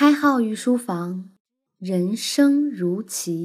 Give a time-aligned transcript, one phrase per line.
[0.00, 1.28] 开号御书房，
[1.78, 3.44] 人生如棋。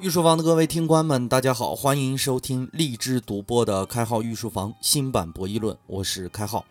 [0.00, 6.66] 御书房的各位听官们，大家好，欢迎收听荔枝独播的《开号御书房》新版博弈论，我是开号。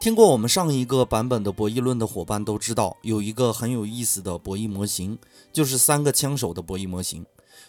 [0.00, 5.18] 听过我们上一个版本的博弈论的伙伴都知道，有一个很有意思的博弈模型，
[5.52, 7.26] 就是三个枪手的博弈模型。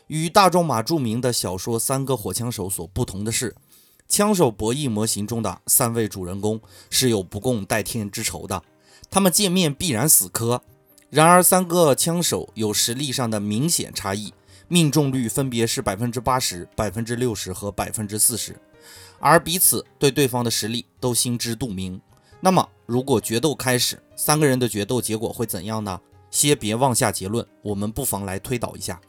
[0.10, 3.56] 与大仲马著名的小说《三个火枪手》所不同的是，
[4.08, 6.60] 枪手博弈模型中的三位主人公
[6.90, 8.64] 是有不共戴天之仇的，
[9.12, 10.64] 他们见面必然死磕。
[11.12, 14.34] 然而，三个枪手有实力上的明显差异。
[14.68, 18.60] 命中率分别是百分之八十、百分之六十和百分之四十，
[19.20, 22.02] 而彼此对对方的实力都心知肚明。
[22.40, 26.02] 那么，如果决斗开始，三个人的决斗结果会怎样呢？
[26.32, 29.00] 先别妄下结论，我们不妨来推导一下。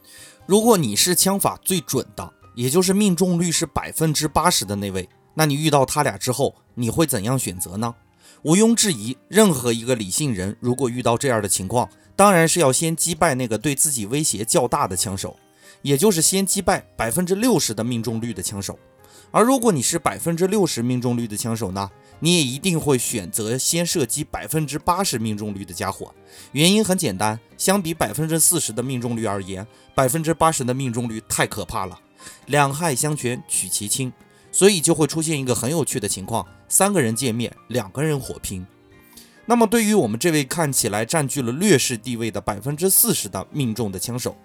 [0.45, 7.95] 如果你是枪法最准的，也就是命中率是百分之八十的那位，那你遇到他俩之后，你会怎样选择呢？
[8.43, 15.37] 毋庸置疑，任何一个理性人如果遇到这样的情况，当然是要先击败那个对自己威胁较大的枪手。
[15.83, 18.77] 也就是先击败百分之六十的命中率的枪手，
[19.31, 26.13] 而如果你是百分之六十命中率的枪手呢，你也一定会选择先射击百分之八十命中率的家伙。
[26.51, 29.65] 原因很简单，相比百分之四十的命中率而言，
[29.95, 31.97] 百分之八十的命中率太可怕了，
[32.47, 34.11] 两害相权取其轻，
[34.51, 38.65] 所以就会出现一个很有趣的情况：三个人见面，两个人火拼。
[39.47, 44.37] 那么，对于我们这位看起来占据了劣势地位的百分之四十的命中的枪手，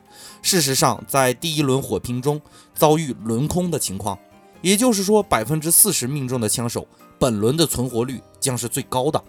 [0.43, 2.41] 事实上，在第一轮火拼中
[2.75, 4.19] 遭遇轮空的情况，
[4.67, 6.89] 也就是说，百分之四十命中的枪手
[7.20, 9.25] 本轮的存活率将是最高的。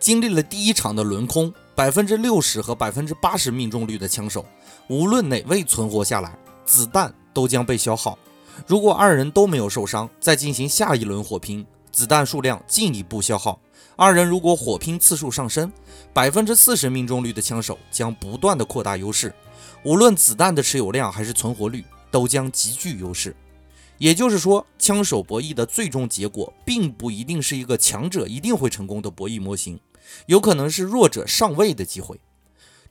[0.00, 4.44] 经历了第一场的轮空，百分之六十和百分之八十命中率的枪手，
[4.88, 8.18] 无论哪位存活下来，子弹都将被消耗。
[8.66, 13.56] 如果二人都没有受伤，再进行下一轮火拼，子弹数量进一步消耗。
[13.94, 15.72] 二人如果火拼次数上升，
[16.12, 19.32] 百分之四十命中率的枪手将不断的扩大优势，
[19.84, 23.36] 无论子弹的持有量还是存活率，都将极具优势。
[24.00, 29.78] 也就是说，枪手博弈的最终结果，并不一定是一个强者一定会成功的博弈模型，
[30.24, 32.18] 有可能是弱者上位的机会。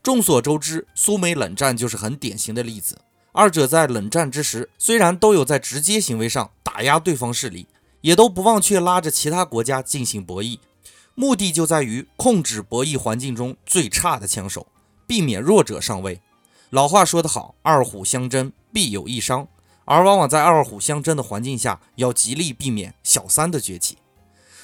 [0.04, 2.96] 众所周知，苏美冷战就是很典型的例子。
[3.32, 7.66] 二者在冷战之时，虽然都有在直接行为上打压对方势力，
[8.02, 10.60] 也都不忘却拉着其他国家进行博弈。
[11.16, 14.68] 目的就在于控制博弈环境中最差的枪手，
[15.08, 16.20] 避免弱者上位。
[16.70, 19.48] 老话说得好，二虎相争必有一伤，
[19.90, 23.96] 而往往在二虎相争的环境下，要极力避免小三的崛起。《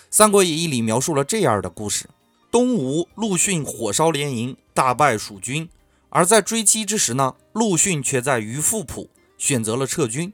[0.09, 2.09] 三国演义》里描述了这样的故事：
[2.49, 5.69] 东吴陆逊火烧连营，大败蜀军，
[6.11, 10.33] 而在追击之时呢，陆逊却在于富浦选择了撤军。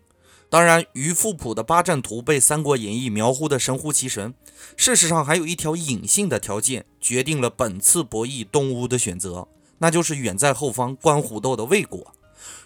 [0.50, 4.34] 当然，于富浦的八阵图被《三国演义》描绘的神乎其神。
[4.76, 9.48] 事实上，还有一条隐性的条件决定了本次博弈东吴的选择，
[9.78, 12.12] 那就是远在后方观虎斗的魏国。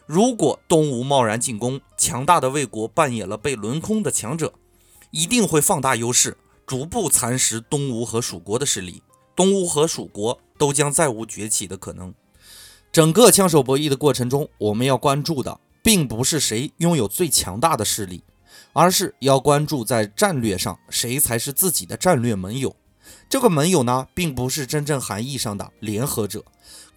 [0.07, 4.53] 如果东吴贸然进攻，强大的魏国扮演了被轮空的强者，
[5.11, 9.03] 一定会放大优势，逐步蚕食东吴和蜀国的势力。
[9.35, 12.15] 东吴和蜀国都将再无崛起的可能。
[12.91, 15.61] 整个枪手博弈的过程中，我们要关注的。
[15.87, 18.25] 并不是谁拥有最强大的势力，
[18.73, 22.75] 而是要关注在战略上谁才是自己的战略盟友。
[23.29, 26.45] 这个盟友呢，并不是真正含义上的联合者，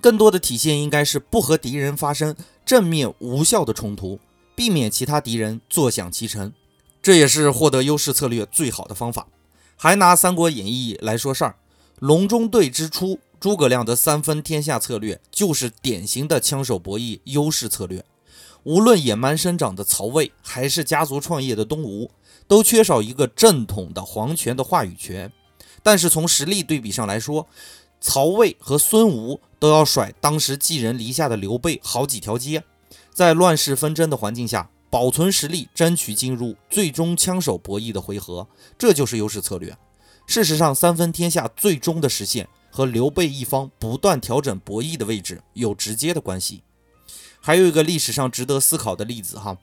[0.02, 2.36] 更多的体现应该是不和敌人发生
[2.70, 4.20] 正面无效的冲突，
[4.54, 6.54] 避免其他敌人坐享其成。
[7.02, 9.26] 这也是获得优势策略最好的方法。
[9.76, 11.56] 还拿《三国演义》来说事儿，
[11.98, 18.06] 隆中对之初，诸葛亮的三分天下策略就是典型的枪手博弈优势策略。
[18.62, 22.12] 无论野蛮生长的曹魏，还是家族创业的东吴，
[22.48, 25.34] 都缺少一个正统的皇权的话语权。
[25.82, 27.48] 但是从实力对比上来说，
[28.00, 32.64] 曹魏和孙吴都要甩当时寄人篱下的刘备好几条街。
[33.14, 38.48] 在乱世纷争的环境下，保存实力，争取进入最终枪手博弈的回合，
[38.78, 39.78] 这就是优势策略。
[40.26, 46.64] 事实上，三分天下最终的实现和刘备一方不断调整博弈的位置有直接的关系。
[47.42, 49.58] 还有一个历史上值得思考的例子哈，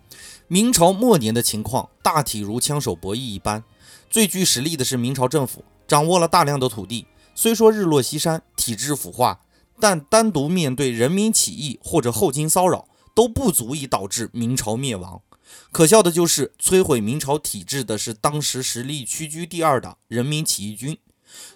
[0.49, 3.63] 明朝末年的情况大体如枪手博弈一般，
[4.11, 9.41] 最具实力的是明朝政府，掌握了大量的土地，虽说日落西山，体制腐化，
[9.81, 15.23] 但单独面对人民起义或者后金骚扰，都不足以导致明朝灭亡。
[15.71, 20.99] 可笑的就是摧毁明朝体制的是当时实力屈居第二的人民起义军，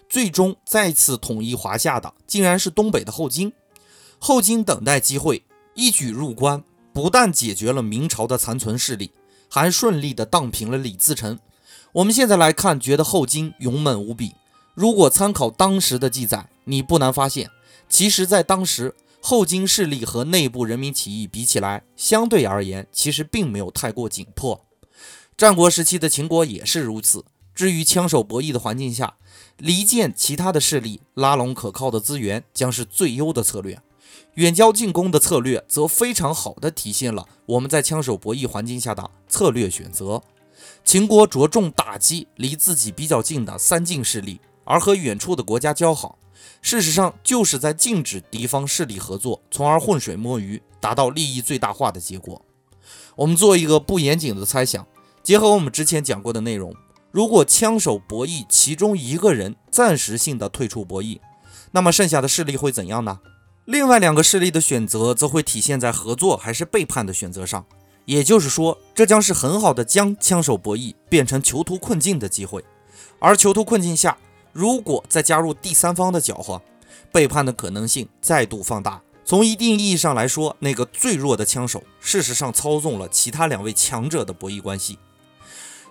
[0.08, 3.52] 最终再次统一华夏的竟然是东北的后金，
[4.19, 5.44] 后金等待机会。
[5.75, 6.62] 一举入关，
[6.93, 9.12] 不但解决了明朝的残存势力，
[9.49, 11.38] 还顺利的荡平了李自成。
[11.93, 14.34] 我们现在来看，觉得后金勇猛无比。
[14.75, 17.50] 如果参考当时的记载，你不难发现，
[17.90, 24.64] 其实，在当时后金势力和内部人民起义比起来，相对而言，其实并没有太过紧迫。
[25.37, 27.25] 战国时期的秦国也是如此。
[27.52, 29.16] 至于枪手博弈的环境下，
[29.58, 33.82] 离间其他的势力，拉拢可靠的资源，将是最优的策略。
[34.34, 40.22] 远交近攻的策略，则非常好的体现了我们在枪手博弈环境下的策略选择。
[40.84, 46.16] 秦国着重打击离自己比较近的三晋势力，而和远处的国家交好，
[46.62, 52.40] 事实上就是在禁止敌方势力合作，从而浑水摸鱼，达到利益最大化的结果。
[53.16, 54.87] 我们做一个不严谨的猜想，
[55.22, 56.75] 结合我们之前讲过的内容，
[57.10, 61.19] 如果枪手博弈其中一个人暂时性的退出博弈，
[61.72, 63.20] 那么剩下的势力会怎样呢？
[63.66, 67.64] 另外两个势力的选择则会体现在合作还是背叛的选择上。
[68.06, 72.64] 也就是说，这将是很好的将枪手博弈变成囚徒困境的机会。
[73.20, 74.19] 而囚徒困境下，
[74.52, 76.61] 如果再加入第三方的搅和，
[77.12, 79.02] 背叛的可能性再度放大。
[79.25, 84.99] 从一定意义上来说，那个最弱的枪手，事实上操纵了其他两位强者的博弈关系。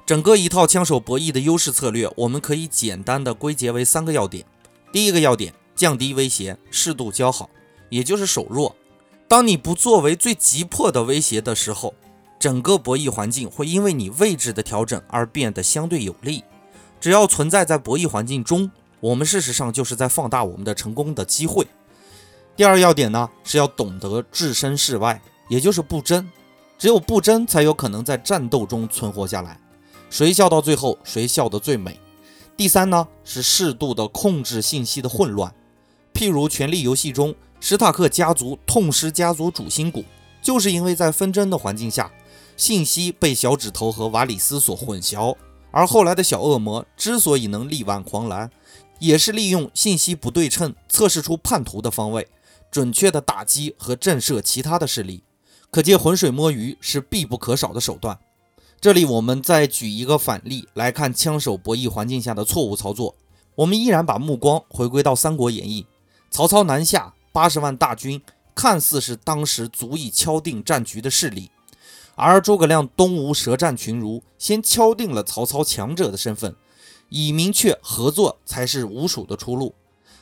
[0.06, 4.46] 整个一套枪手博弈的优势策略，我们可以简单的归结为三个要点：
[4.92, 7.50] 第一个要点，降低威胁，适度交好，
[7.90, 8.76] 也就是守弱。
[9.28, 11.94] 当你不作为最急迫的威胁的时候，
[12.40, 16.44] 整个博弈环境会因为你位置的调整而变得相对有利。
[17.00, 18.70] 只要存在在博弈环境中，
[19.00, 21.68] 我们事实上就是在放大我们的成功的机会。
[22.56, 26.30] 第二要点呢，是要懂得置身事外，也就是不争。
[26.78, 29.60] 只有不争，才有可能在战斗中存活下来。
[30.10, 32.00] 谁笑到最后，谁笑得最美。
[32.58, 35.54] 第三呢，是适度的控制信息的混乱。
[36.14, 40.04] 譬如《权力游戏》中，史塔克家族痛失家族主心骨，
[40.42, 42.12] 就是因为在纷争的环境下。
[42.58, 45.34] 信息被小指头和瓦里斯所混淆，
[45.72, 48.50] 而后来的小恶魔之所以能力挽狂澜，
[49.00, 52.28] 也是利用信息不对称，测试出叛徒的方位，
[52.72, 55.24] 准确的打击和震慑其他的势力。
[55.72, 58.18] 可见浑水摸鱼是必不可少的手段。
[58.82, 63.16] 这里我们再举一个反例来看枪手博弈环境下的错误操作。
[63.56, 65.84] 我们依然把目光回归到《三国演义》，
[66.32, 68.22] 曹操南下八十万大军，
[68.56, 71.52] 看似是当时足以敲定战局的势力。
[72.20, 76.56] 而诸葛亮东吴舌战群儒，先敲定了曹操强者的身份，
[77.10, 79.74] 以明确合作才是吴蜀的出路。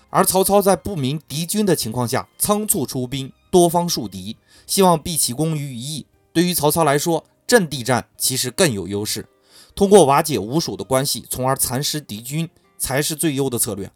[0.09, 6.05] 而曹操在不明敌军的情况下仓促出兵，多方树敌，希望毕其功于一役。
[6.31, 9.27] 对于曹操来说，阵地战其实更有优势，
[9.75, 13.91] 通过瓦解吴蜀的关系，从而蚕食敌军，才是最优的策略。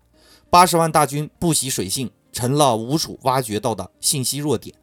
[0.50, 4.76] 八十万大军不习水性，成了吴蜀挖掘到的信息弱点，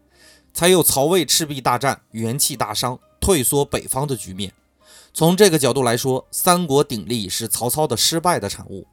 [0.54, 2.98] 才有曹魏赤壁大战，元气大伤。
[3.28, 4.54] 退缩北方的局面，
[5.12, 8.86] 从这个角度来说，三国鼎立是曹操的失败的产物。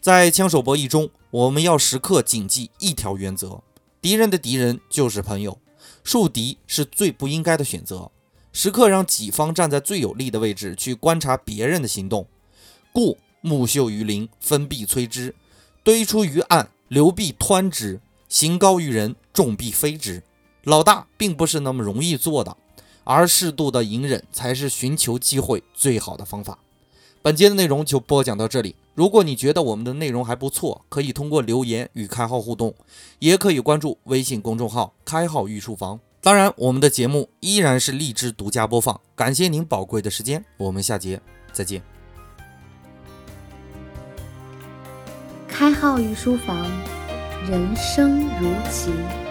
[0.00, 3.62] 在枪手博弈中，我们要时刻谨记一条原则：
[4.00, 5.60] 敌人的敌人就是朋友，
[6.02, 8.10] 树敌是最不应该的选择。
[8.52, 12.26] 时刻让己方站在最有利的位置去观察别人的行动。
[12.92, 15.30] 故木秀于林，风必摧之；
[15.84, 20.20] 堆出于岸，流必湍之；行高于人，众必非之。
[20.64, 22.56] 老大并不是那么容易做的。
[23.04, 26.58] 而适度的隐忍才是寻求机会最好的方法。
[27.20, 28.74] 本节的内容就播讲到这里。
[28.94, 32.74] 如果你觉得我们的内容还不错，可以通过留言与开号互动，
[33.20, 35.98] 也可以关注微信公众号“开号御书房”。
[36.20, 39.00] 当然，我们的节目依然是荔枝独家播放。
[39.16, 41.20] 感谢您宝贵的时间，我们下节
[41.52, 41.82] 再见。
[45.48, 46.70] 开号御书房，
[47.48, 49.21] 人生如棋。